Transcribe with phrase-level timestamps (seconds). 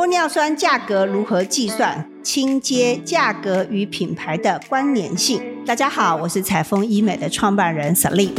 [0.00, 2.10] 玻尿酸价格如何计算？
[2.24, 5.62] 清接价格与品牌的关联性。
[5.66, 8.30] 大家好，我是彩丰医美的创办人 Selin。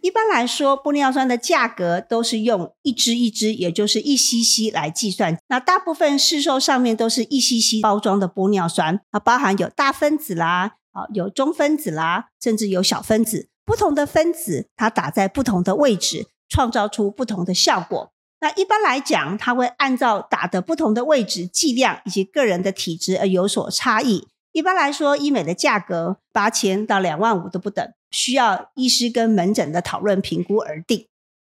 [0.00, 5.36] 一般来说，玻尿酸的价格都是用一支一支，也就是一 cc 来计算。
[5.48, 10.74] 那大部分市售上面都是一 cc 包装的玻尿酸，它包含有大分子啦。
[10.96, 18.10] 啊，有中分子啦，甚至有小分子，不同的分子它打在不同的位置，创造出不同的效果。
[18.40, 24.26] 那一般来讲，它会按照打的不同的位置、剂量以及个人的体质而有所差异。
[24.52, 31.06] 一般来说，医美的价格八千到两万五都不等，需要医师跟门诊的讨论评估而定。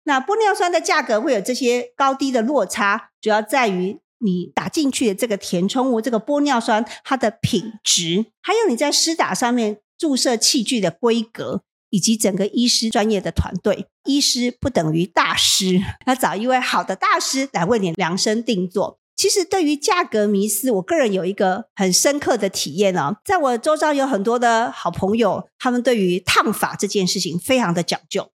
[0.06, 4.00] 那玻尿酸的价格会有这些高低的落差，主要在于。
[4.20, 19.00] 你打进去的这个填充物，这个玻尿酸，它的品质，还有你在施打上面注射器具的规格，以及整个医师专业的团队，医师不等于大师，要找一位好的大师来为你量身定做。
[19.16, 28.30] 其实对于价格迷思，我个人有一个很深刻的体验哦，在我周遭有很多的好朋友，他们对于烫发这件事情非常的讲究。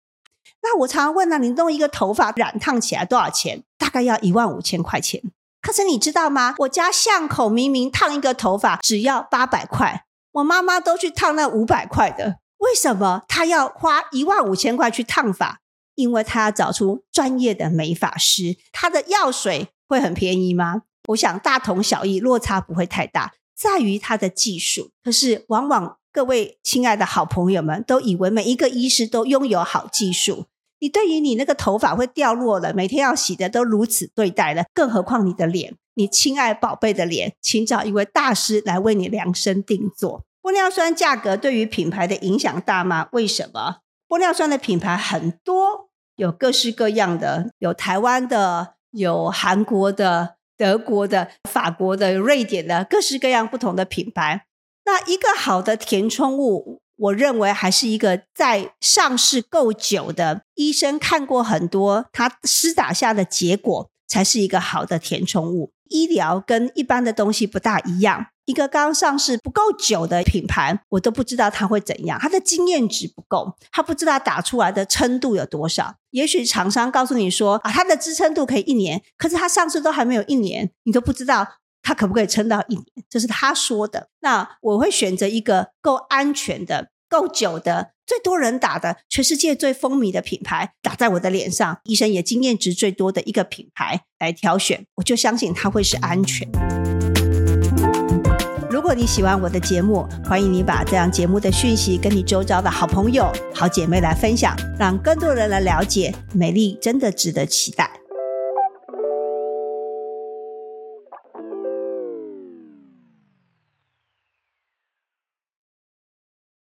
[0.63, 3.63] 那我常常问呢，你弄一个头发染烫起来多少钱？
[3.77, 5.21] 大概要一万五千块钱。
[5.61, 6.55] 可是你知道吗？
[6.59, 12.37] 我家巷口明明烫一个头发只要八百块，我妈妈都去烫那五百块的。
[12.57, 15.59] 为什么她要花一万五千块去烫发？
[15.95, 18.57] 因为她要找出专业的美发师。
[18.71, 20.83] 她的药水会很便宜吗？
[21.09, 24.91] 我想大同小异，落差不会太大，在于她的技术。
[25.03, 30.45] 可是往往各位亲爱的好朋友们都以为每一个医师都拥有好技术。
[30.81, 40.23] 你对于你那个头发会掉落了，每天要洗的都如此对待了，更何况你的脸，你亲爱宝贝的脸，请找一位大师来为你量身定做。
[40.41, 43.09] 玻尿酸价格对于品牌的影响大吗？
[43.11, 43.77] 为什么？
[44.09, 54.47] 玻尿酸的品牌很多，有各式各样的，有台湾的，有韩国的、德国的、法国的、瑞典的，各式各样不同的品牌。
[54.85, 56.81] 那一个好的填充物。
[57.01, 65.71] 我认为还是一个在上市够久的医生看过很多，他施打下的结果才是一个好的填充物。
[65.89, 75.95] 医疗跟一般的东西不大一样，一个刚上市不够久的品牌，我都不知道它会怎样，它的经验值不够，他不知道打出来的撑度有多少。
[76.11, 81.47] 也许厂商告诉你说啊，它的支撑度可以一年，可是它上市都还没有一年，你都不知道。
[81.83, 82.85] 它可不可以撑到一年？
[83.09, 84.07] 这是他说的。
[84.19, 96.47] 那我会选择一个够安全的、够久的、最多人打的、全世界最风靡的品牌，打在我的脸上，医生也经验值最多的一个品牌来挑选，我就相信它会是安全。
[98.69, 108.00] 如果你喜欢我的节目，欢迎你把这样节目的讯息跟你周遭的好朋友、好姐妹来分享，让更多人来了解美丽真的值得期待。